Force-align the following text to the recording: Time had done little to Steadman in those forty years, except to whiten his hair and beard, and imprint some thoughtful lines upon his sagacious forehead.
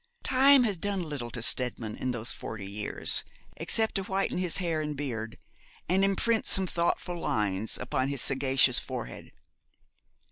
Time 0.23 0.63
had 0.63 0.81
done 0.81 1.03
little 1.07 1.29
to 1.29 1.43
Steadman 1.43 1.95
in 1.95 2.09
those 2.09 2.31
forty 2.33 2.65
years, 2.65 3.23
except 3.57 3.93
to 3.93 4.03
whiten 4.05 4.39
his 4.39 4.57
hair 4.57 4.81
and 4.81 4.97
beard, 4.97 5.37
and 5.87 6.03
imprint 6.03 6.47
some 6.47 6.65
thoughtful 6.65 7.19
lines 7.19 7.77
upon 7.77 8.07
his 8.07 8.19
sagacious 8.23 8.79
forehead. 8.79 9.31